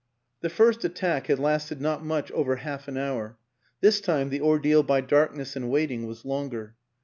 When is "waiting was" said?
5.69-6.25